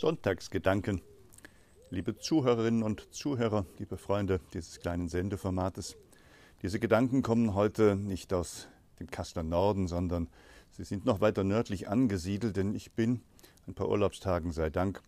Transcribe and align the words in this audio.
Sonntagsgedanken. 0.00 1.02
Liebe 1.90 2.16
Zuhörerinnen 2.16 2.82
und 2.82 3.12
Zuhörer, 3.12 3.66
liebe 3.76 3.98
Freunde 3.98 4.40
dieses 4.54 4.80
kleinen 4.80 5.10
Sendeformates. 5.10 5.98
Diese 6.62 6.80
Gedanken 6.80 7.20
kommen 7.20 7.52
heute 7.52 7.96
nicht 7.96 8.32
aus 8.32 8.68
dem 8.98 9.10
Kasseler 9.10 9.42
Norden, 9.42 9.88
sondern 9.88 10.30
sie 10.70 10.84
sind 10.84 11.04
noch 11.04 11.20
weiter 11.20 11.44
nördlich 11.44 11.90
angesiedelt, 11.90 12.56
denn 12.56 12.74
ich 12.74 12.92
bin 12.92 13.20
ein 13.66 13.74
paar 13.74 13.90
Urlaubstagen 13.90 14.52
sei 14.52 14.70
Dank 14.70 15.02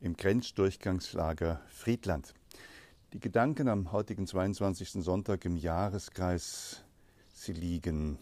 im 0.00 0.16
Grenzdurchgangslager 0.16 1.60
Friedland. 1.68 2.32
Die 3.12 3.20
Gedanken 3.20 3.68
am 3.68 3.92
heutigen 3.92 4.26
22. 4.26 5.04
Sonntag 5.04 5.44
im 5.44 5.58
Jahreskreis, 5.58 6.84
sie 7.34 7.52
liegen 7.52 8.18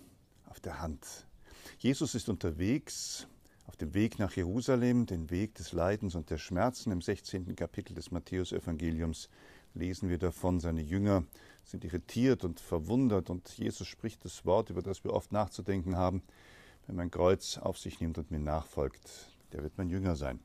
auf 0.46 0.58
der 0.58 0.80
Hand. 0.80 1.06
Jesus 1.78 2.16
ist 2.16 2.28
unterwegs 2.28 3.28
auf 3.66 3.76
dem 3.76 3.94
Weg 3.94 4.18
nach 4.18 4.32
Jerusalem, 4.32 5.06
den 5.06 5.30
Weg 5.30 5.54
des 5.54 5.72
Leidens 5.72 6.14
und 6.14 6.30
der 6.30 6.38
Schmerzen. 6.38 6.92
Im 6.92 7.02
16. 7.02 7.56
Kapitel 7.56 7.94
des 7.94 8.10
Matthäusevangeliums 8.10 9.28
lesen 9.74 10.08
wir 10.08 10.18
davon, 10.18 10.60
seine 10.60 10.82
Jünger 10.82 11.24
sind 11.64 11.84
irritiert 11.84 12.44
und 12.44 12.60
verwundert 12.60 13.28
und 13.28 13.48
Jesus 13.58 13.86
spricht 13.86 14.24
das 14.24 14.44
Wort, 14.46 14.70
über 14.70 14.82
das 14.82 15.04
wir 15.04 15.12
oft 15.12 15.32
nachzudenken 15.32 15.96
haben. 15.96 16.22
Wenn 16.86 16.96
mein 16.96 17.10
Kreuz 17.10 17.58
auf 17.58 17.78
sich 17.78 18.00
nimmt 18.00 18.18
und 18.18 18.30
mir 18.30 18.38
nachfolgt, 18.38 19.10
der 19.52 19.62
wird 19.62 19.76
mein 19.76 19.90
Jünger 19.90 20.14
sein. 20.14 20.38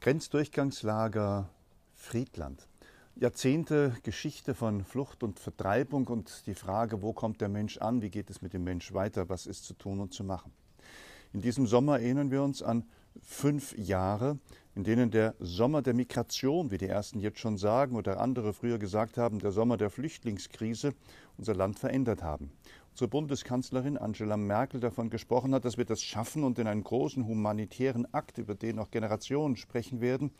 Grenzdurchgangslager 0.00 1.48
Friedland. 1.94 2.66
Jahrzehnte 3.14 3.96
Geschichte 4.02 4.54
von 4.54 4.84
Flucht 4.84 5.22
und 5.22 5.38
Vertreibung 5.38 6.08
und 6.08 6.46
die 6.48 6.54
Frage, 6.54 7.00
wo 7.00 7.12
kommt 7.12 7.40
der 7.40 7.48
Mensch 7.48 7.78
an, 7.78 8.02
wie 8.02 8.10
geht 8.10 8.28
es 8.28 8.42
mit 8.42 8.52
dem 8.52 8.64
Mensch 8.64 8.92
weiter, 8.92 9.28
was 9.28 9.46
ist 9.46 9.64
zu 9.64 9.74
tun 9.74 10.00
und 10.00 10.12
zu 10.12 10.24
machen. 10.24 10.52
In 11.34 11.40
diesem 11.40 11.66
Sommer 11.66 11.98
erinnern 11.98 12.30
wir 12.30 12.44
uns 12.44 12.62
an 12.62 12.84
fünf 13.20 13.76
Jahre, 13.76 14.38
in 14.76 14.84
denen 14.84 15.10
der 15.10 15.34
Sommer 15.40 15.82
der 15.82 15.92
Migration, 15.92 16.70
wie 16.70 16.78
die 16.78 16.86
ersten 16.86 17.18
jetzt 17.18 17.40
schon 17.40 17.58
sagen 17.58 17.96
oder 17.96 18.20
andere 18.20 18.52
früher 18.52 18.78
gesagt 18.78 19.18
haben, 19.18 19.40
der 19.40 19.50
Sommer 19.50 19.76
der 19.76 19.90
Flüchtlingskrise 19.90 20.94
unser 21.36 21.56
Land 21.56 21.80
verändert 21.80 22.22
haben. 22.22 22.52
Unsere 22.92 23.08
Bundeskanzlerin 23.08 23.98
Angela 23.98 24.36
Merkel 24.36 24.78
davon 24.78 25.10
gesprochen 25.10 25.52
hat, 25.56 25.64
dass 25.64 25.76
wir 25.76 25.84
das 25.84 26.00
schaffen 26.00 26.44
und 26.44 26.60
in 26.60 26.68
einen 26.68 26.84
großen 26.84 27.26
humanitären 27.26 28.06
Akt, 28.14 28.38
über 28.38 28.54
den 28.54 28.76
noch 28.76 28.92
Generationen 28.92 29.56
sprechen 29.56 30.00
werden, 30.00 30.30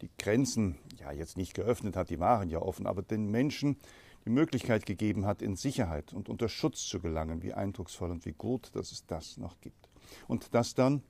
die 0.00 0.10
Grenzen 0.18 0.76
ja 0.98 1.12
jetzt 1.12 1.36
nicht 1.36 1.54
geöffnet 1.54 1.94
hat, 1.94 2.10
die 2.10 2.18
waren 2.18 2.48
ja 2.48 2.60
offen, 2.60 2.88
aber 2.88 3.02
den 3.02 3.30
Menschen 3.30 3.76
die 4.24 4.30
Möglichkeit 4.30 4.86
gegeben 4.86 5.24
hat, 5.24 5.40
in 5.40 5.54
Sicherheit 5.54 6.12
und 6.12 6.28
unter 6.28 6.48
Schutz 6.48 6.84
zu 6.84 6.98
gelangen. 6.98 7.44
Wie 7.44 7.52
eindrucksvoll 7.52 8.10
und 8.10 8.26
wie 8.26 8.32
gut, 8.32 8.74
dass 8.74 8.90
es 8.90 9.06
das 9.06 9.36
noch 9.36 9.60
gibt 9.60 9.91
und 10.28 10.54
dass 10.54 10.74
dann 10.74 11.02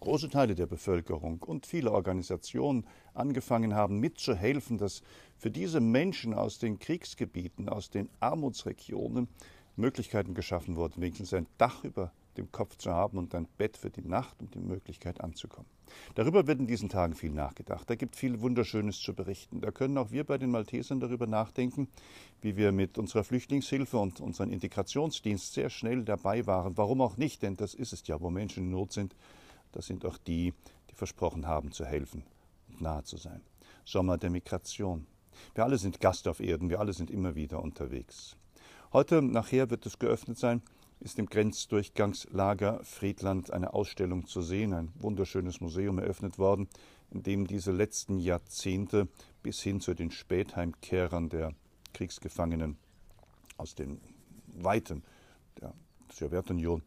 große 0.00 0.28
Teile 0.28 0.54
der 0.54 0.66
Bevölkerung 0.66 1.42
und 1.42 1.64
viele 1.64 1.92
Organisationen 1.92 2.86
angefangen 3.14 3.74
haben 3.74 4.00
mitzuhelfen, 4.00 4.76
dass 4.76 5.02
für 5.38 5.50
diese 5.50 5.80
Menschen 5.80 6.34
aus 6.34 6.58
den 6.58 6.78
Kriegsgebieten, 6.78 7.68
aus 7.68 7.90
den 7.90 8.08
Armutsregionen 8.18 9.28
Möglichkeiten 9.76 10.34
geschaffen 10.34 10.76
wurden, 10.76 11.00
wenigstens 11.00 11.32
ein 11.32 11.46
Dach 11.56 11.84
über 11.84 12.12
dem 12.36 12.50
Kopf 12.52 12.76
zu 12.76 12.90
haben 12.90 13.18
und 13.18 13.34
ein 13.34 13.46
Bett 13.58 13.76
für 13.76 13.90
die 13.90 14.02
Nacht 14.02 14.40
und 14.40 14.54
die 14.54 14.60
Möglichkeit 14.60 15.20
anzukommen. 15.20 15.68
Darüber 16.14 16.46
wird 16.46 16.58
in 16.58 16.66
diesen 16.66 16.88
Tagen 16.88 17.14
viel 17.14 17.30
nachgedacht. 17.30 17.88
Da 17.88 17.94
gibt 17.94 18.16
viel 18.16 18.40
Wunderschönes 18.40 19.00
zu 19.00 19.14
berichten. 19.14 19.60
Da 19.60 19.70
können 19.70 19.98
auch 19.98 20.10
wir 20.10 20.24
bei 20.24 20.38
den 20.38 20.50
Maltesern 20.50 21.00
darüber 21.00 21.26
nachdenken, 21.26 21.88
wie 22.40 22.56
wir 22.56 22.72
mit 22.72 22.98
unserer 22.98 23.24
Flüchtlingshilfe 23.24 23.98
und 23.98 24.20
unserem 24.20 24.52
Integrationsdienst 24.52 25.52
sehr 25.52 25.70
schnell 25.70 26.04
dabei 26.04 26.46
waren. 26.46 26.76
Warum 26.76 27.00
auch 27.00 27.16
nicht? 27.16 27.42
Denn 27.42 27.56
das 27.56 27.74
ist 27.74 27.92
es 27.92 28.06
ja, 28.06 28.20
wo 28.20 28.30
Menschen 28.30 28.64
in 28.64 28.70
Not 28.70 28.92
sind. 28.92 29.14
Das 29.72 29.86
sind 29.86 30.04
auch 30.04 30.18
die, 30.18 30.54
die 30.90 30.94
versprochen 30.94 31.46
haben 31.46 31.72
zu 31.72 31.84
helfen 31.84 32.24
und 32.68 32.80
nahe 32.80 33.04
zu 33.04 33.16
sein. 33.16 33.42
Sommer 33.84 34.18
der 34.18 34.30
Migration. 34.30 35.06
Wir 35.54 35.64
alle 35.64 35.78
sind 35.78 36.00
Gast 36.00 36.28
auf 36.28 36.40
Erden. 36.40 36.70
Wir 36.70 36.80
alle 36.80 36.92
sind 36.92 37.10
immer 37.10 37.34
wieder 37.34 37.62
unterwegs. 37.62 38.36
Heute 38.92 39.22
nachher 39.22 39.70
wird 39.70 39.86
es 39.86 39.98
geöffnet 39.98 40.38
sein 40.38 40.62
ist 41.02 41.18
im 41.18 41.26
Grenzdurchgangslager 41.26 42.80
Friedland 42.84 43.52
eine 43.52 43.74
Ausstellung 43.74 44.26
zu 44.26 44.40
sehen, 44.40 44.72
ein 44.72 44.92
wunderschönes 44.94 45.60
Museum 45.60 45.98
eröffnet 45.98 46.38
worden, 46.38 46.68
in 47.10 47.24
dem 47.24 47.46
diese 47.46 47.72
letzten 47.72 48.18
Jahrzehnte 48.18 49.08
bis 49.42 49.60
hin 49.60 49.80
zu 49.80 49.94
den 49.94 50.12
Spätheimkehrern 50.12 51.28
der 51.28 51.54
Kriegsgefangenen 51.92 52.78
aus 53.56 53.74
den 53.74 54.00
Weiten 54.46 55.02
der 55.60 55.74
Sowjetunion 56.12 56.82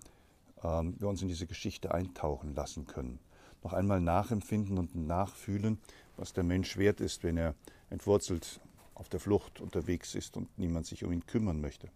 äh, 0.64 0.84
wir 0.98 1.10
uns 1.10 1.22
in 1.22 1.28
diese 1.28 1.46
Geschichte 1.46 1.94
eintauchen 1.94 2.56
lassen 2.56 2.88
können. 2.88 3.20
Noch 3.64 3.74
einmal 3.74 4.00
nachempfinden 4.00 4.78
und 4.78 4.96
nachfühlen, 4.96 5.78
was 6.16 6.32
der 6.32 6.44
Mensch 6.44 6.78
wert 6.78 7.02
ist, 7.02 7.24
wenn 7.24 7.38
er 7.38 7.54
entwurzelt 7.90 8.62
auf 8.94 9.10
der 9.10 9.20
Flucht 9.20 9.60
unterwegs 9.60 10.16
ist 10.16 10.38
und 10.38 10.58
niemand 10.58 10.86
sich 10.86 11.04
um 11.04 11.12
ihn 11.12 11.26
kümmern 11.26 11.60
möchte. 11.60 11.90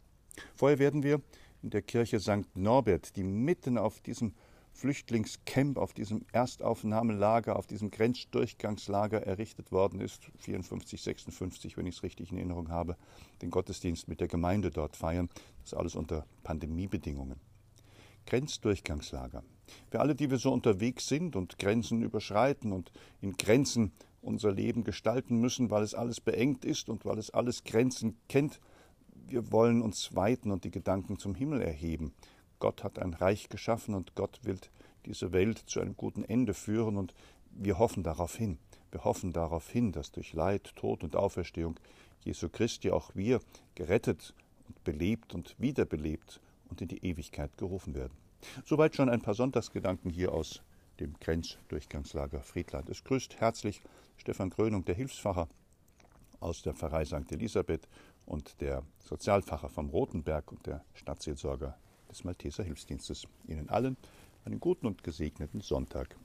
Vorher 0.56 0.80
werden 0.80 1.04
wir 1.04 1.22
in 1.62 1.70
der 1.70 1.82
Kirche 1.82 2.20
St. 2.20 2.56
Norbert, 2.56 3.16
die 3.16 3.24
mitten 3.24 3.78
auf 3.78 4.02
diesem 4.02 4.34
Flüchtlingscamp, 4.72 5.78
auf 5.78 5.94
diesem 5.94 6.26
Erstaufnahmelager, 6.32 7.56
auf 7.58 7.68
diesem 7.68 7.92
Grenzdurchgangslager 7.92 9.24
errichtet 9.24 9.72
worden 9.72 10.00
ist, 10.00 10.32
54, 10.38 11.02
56, 11.02 11.76
wenn 11.76 11.86
ich 11.86 11.98
es 11.98 12.04
richtig 12.04 12.32
in 12.32 12.38
Erinnerung 12.38 12.70
habe, 12.70 12.96
den 13.42 13.50
Gottesdienst 13.50 14.08
mit 14.08 14.22
der 14.22 14.28
Gemeinde 14.28 14.72
dort 14.72 14.96
feiern. 14.96 15.30
Das 15.64 15.74
alles 15.74 15.96
unter 15.96 16.26
Pandemiebedingungen. 16.44 17.40
Grenzdurchgangslager. 18.26 19.44
Für 19.90 20.00
alle, 20.00 20.16
die 20.16 20.30
wir 20.30 20.38
so 20.38 20.54
unterwegs 20.54 21.08
sind 21.08 21.36
und 21.36 21.60
Grenzen 21.60 22.02
überschreiten 22.02 22.72
und 22.72 22.92
in 23.22 23.34
Grenzen 23.34 23.92
unser 24.22 24.52
Leben 24.52 24.84
gestalten 24.84 25.40
müssen, 25.40 25.70
weil 25.72 25.84
es 25.84 25.94
alles 25.94 26.22
beengt 26.22 26.66
ist 26.66 26.90
und 26.90 27.06
weil 27.06 27.18
es 27.18 27.32
alles 27.32 27.64
Grenzen 27.64 28.18
kennt, 28.28 28.60
wir 29.30 29.52
wollen 29.52 29.82
uns 29.82 30.16
weiten 30.16 30.52
und 30.52 30.64
die 30.64 30.72
Gedanken 30.72 31.20
zum 31.20 31.36
Himmel 31.36 31.62
erheben. 31.62 32.14
Gott 32.60 32.84
hat 32.84 33.00
ein 33.00 33.14
Reich 33.14 33.50
geschaffen 33.50 33.96
und 33.96 34.16
Gott 34.16 34.40
will 34.44 34.60
diese 35.06 35.32
Welt 35.32 35.58
zu 35.58 35.80
einem 35.80 35.96
guten 35.96 36.24
Ende 36.24 36.54
führen 36.54 36.98
und 36.98 37.14
wir 37.52 37.78
hoffen 37.78 38.04
darauf 38.04 38.36
hin. 38.36 38.58
Wir 38.92 39.04
hoffen 39.04 39.34
darauf 39.34 39.70
hin, 39.70 39.92
dass 39.92 40.12
durch 40.12 40.34
Leid, 40.34 40.76
Tod 40.76 41.04
und 41.04 41.16
Auferstehung 41.16 41.80
Jesu 42.24 42.50
Christi 42.50 42.92
auch 42.92 43.12
wir 43.16 43.40
gerettet 43.76 44.34
und 44.68 44.84
belebt 44.84 45.34
und 45.34 45.56
wiederbelebt 45.58 46.42
und 46.70 46.82
in 46.82 46.88
die 46.88 47.04
Ewigkeit 47.06 47.58
gerufen 47.58 47.96
werden. 47.96 48.14
Soweit 48.66 48.96
schon 48.96 49.10
ein 49.10 49.22
paar 49.22 49.34
Sonntagsgedanken 49.34 50.12
hier 50.12 50.34
aus 50.34 50.62
dem 51.00 51.14
Grenzdurchgangslager 51.20 52.42
Friedland. 52.42 52.90
Es 52.90 53.04
grüßt 53.04 53.40
herzlich 53.40 53.82
Stefan 54.18 54.50
Krönung, 54.50 54.84
der 54.86 54.96
Hilfsfacher 54.96 55.48
aus 56.40 56.62
der 56.62 56.74
Pfarrei 56.74 57.06
St. 57.06 57.32
Elisabeth 57.32 57.88
und 58.26 58.62
der 58.62 58.84
Sozialfacher 59.00 59.70
vom 59.70 59.90
Rotenberg 59.90 60.52
und 60.52 60.66
der 60.66 60.84
Stadtseelsorger 60.94 61.78
des 62.10 62.24
Malteser 62.24 62.64
Hilfsdienstes. 62.64 63.28
Ihnen 63.48 63.70
allen 63.70 63.98
einen 64.46 64.60
guten 64.60 64.88
und 64.88 65.04
gesegneten 65.04 65.62
Sonntag. 65.62 66.16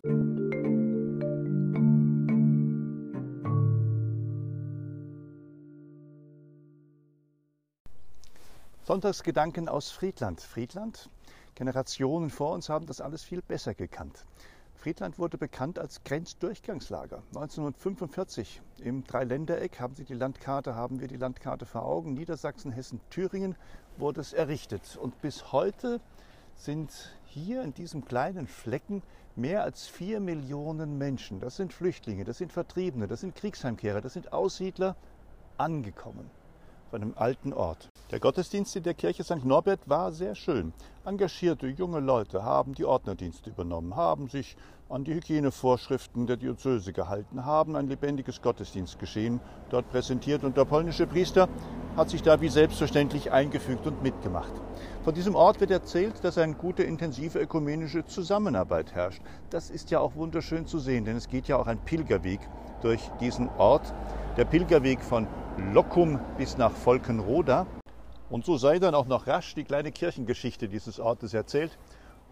Sonntagsgedanken 8.84 9.68
aus 9.68 9.90
Friedland. 9.90 10.42
Friedland, 10.42 11.08
Generationen 11.54 12.28
vor 12.28 12.52
uns 12.52 12.68
haben 12.68 12.86
das 12.86 13.00
alles 13.00 13.24
viel 13.24 13.40
besser 13.40 13.74
gekannt. 13.74 14.26
Friedland 14.84 15.18
wurde 15.18 15.38
bekannt 15.38 15.78
als 15.78 16.04
Grenzdurchgangslager. 16.04 17.22
1945 17.28 18.60
im 18.82 19.02
Dreiländereck 19.04 19.80
haben 19.80 19.94
Sie 19.94 20.04
die 20.04 20.12
Landkarte, 20.12 20.74
haben 20.74 21.00
wir 21.00 21.08
die 21.08 21.16
Landkarte 21.16 21.64
vor 21.64 21.86
Augen. 21.86 22.12
Niedersachsen, 22.12 22.70
Hessen, 22.70 23.00
Thüringen 23.08 23.56
wurde 23.96 24.20
es 24.20 24.34
errichtet. 24.34 24.98
Und 25.00 25.18
bis 25.22 25.52
heute 25.52 26.02
sind 26.54 27.16
hier 27.24 27.62
in 27.62 27.72
diesem 27.72 28.04
kleinen 28.04 28.46
Flecken 28.46 29.02
mehr 29.36 29.62
als 29.62 29.86
vier 29.86 30.20
Millionen 30.20 30.98
Menschen. 30.98 31.40
Das 31.40 31.56
sind 31.56 31.72
Flüchtlinge, 31.72 32.24
das 32.24 32.36
sind 32.36 32.52
Vertriebene, 32.52 33.06
das 33.06 33.22
sind 33.22 33.34
Kriegsheimkehrer, 33.36 34.02
das 34.02 34.12
sind 34.12 34.34
Aussiedler 34.34 34.96
angekommen 35.56 36.30
bei 36.94 37.00
einem 37.00 37.14
alten 37.16 37.52
Ort. 37.52 37.90
Der 38.12 38.20
Gottesdienst 38.20 38.76
in 38.76 38.84
der 38.84 38.94
Kirche 38.94 39.24
St. 39.24 39.44
Norbert 39.44 39.80
war 39.88 40.12
sehr 40.12 40.36
schön. 40.36 40.72
Engagierte 41.04 41.66
junge 41.66 41.98
Leute 41.98 42.44
haben 42.44 42.72
die 42.72 42.84
Ordnerdienste 42.84 43.50
übernommen, 43.50 43.96
haben 43.96 44.28
sich 44.28 44.56
an 44.88 45.02
die 45.02 45.14
Hygienevorschriften 45.14 46.28
der 46.28 46.36
Diözese 46.36 46.92
gehalten, 46.92 47.44
haben 47.44 47.74
ein 47.74 47.88
lebendiges 47.88 48.40
Gottesdienstgeschehen 48.42 49.40
dort 49.70 49.90
präsentiert 49.90 50.44
und 50.44 50.56
der 50.56 50.66
polnische 50.66 51.08
Priester 51.08 51.48
hat 51.96 52.10
sich 52.10 52.22
da 52.22 52.40
wie 52.40 52.48
selbstverständlich 52.48 53.32
eingefügt 53.32 53.88
und 53.88 54.00
mitgemacht. 54.04 54.52
Von 55.02 55.14
diesem 55.14 55.34
Ort 55.34 55.60
wird 55.60 55.72
erzählt, 55.72 56.22
dass 56.22 56.38
eine 56.38 56.54
gute, 56.54 56.84
intensive 56.84 57.40
ökumenische 57.40 58.04
Zusammenarbeit 58.06 58.94
herrscht. 58.94 59.20
Das 59.50 59.68
ist 59.68 59.90
ja 59.90 59.98
auch 59.98 60.14
wunderschön 60.14 60.68
zu 60.68 60.78
sehen, 60.78 61.04
denn 61.04 61.16
es 61.16 61.28
geht 61.28 61.48
ja 61.48 61.56
auch 61.56 61.66
ein 61.66 61.78
Pilgerweg 61.84 62.38
durch 62.82 63.10
diesen 63.20 63.48
Ort. 63.58 63.92
Der 64.36 64.44
Pilgerweg 64.44 65.00
von 65.00 65.26
Lockum 65.56 66.18
bis 66.36 66.58
nach 66.58 66.72
Volkenroda. 66.72 67.66
Und 68.28 68.44
so 68.44 68.56
sei 68.56 68.80
dann 68.80 68.94
auch 68.94 69.06
noch 69.06 69.28
rasch 69.28 69.54
die 69.54 69.62
kleine 69.62 69.92
Kirchengeschichte 69.92 70.68
dieses 70.68 70.98
Ortes 70.98 71.32
erzählt. 71.32 71.78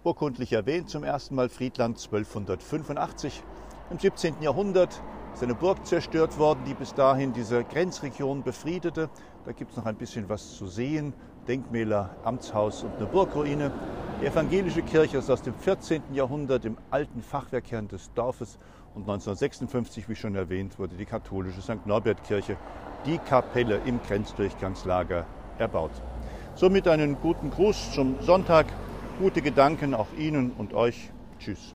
Urkundlich 0.02 0.52
erwähnt 0.52 0.90
zum 0.90 1.04
ersten 1.04 1.36
Mal 1.36 1.48
Friedland 1.48 1.98
1285 1.98 3.42
Im 3.90 3.98
17. 4.00 4.42
Jahrhundert 4.42 5.00
ist 5.34 5.42
eine 5.42 5.54
Burg 5.54 5.86
zerstört 5.86 6.36
worden, 6.38 6.60
die 6.66 6.74
bis 6.74 6.94
dahin 6.94 7.32
diese 7.32 7.62
Grenzregion 7.62 8.42
befriedete. 8.42 9.08
Da 9.44 9.52
gibt 9.52 9.70
es 9.70 9.76
noch 9.76 9.86
ein 9.86 9.96
bisschen 9.96 10.28
was 10.28 10.56
zu 10.56 10.66
sehen. 10.66 11.14
Denkmäler, 11.46 12.10
Amtshaus 12.24 12.82
und 12.82 12.96
eine 12.96 13.06
Burgruine. 13.06 13.70
Die 14.22 14.28
evangelische 14.28 14.82
Kirche 14.82 15.18
ist 15.18 15.28
aus 15.30 15.42
dem 15.42 15.52
14. 15.52 16.14
Jahrhundert 16.14 16.64
im 16.64 16.78
alten 16.90 17.22
Fachwerkkern 17.22 17.88
des 17.88 18.08
Dorfes 18.14 18.56
und 18.94 19.02
1956, 19.02 20.08
wie 20.08 20.14
schon 20.14 20.36
erwähnt, 20.36 20.78
wurde 20.78 20.94
die 20.96 21.06
katholische 21.06 21.60
St. 21.60 21.84
Norbert-Kirche, 21.86 22.56
die 23.04 23.18
Kapelle 23.18 23.78
im 23.84 24.00
Grenzdurchgangslager, 24.00 25.26
erbaut. 25.58 25.90
Somit 26.54 26.86
einen 26.86 27.20
guten 27.20 27.50
Gruß 27.50 27.94
zum 27.94 28.14
Sonntag, 28.22 28.66
gute 29.18 29.42
Gedanken 29.42 29.92
auch 29.92 30.06
Ihnen 30.16 30.52
und 30.52 30.72
euch. 30.72 31.10
Tschüss. 31.40 31.70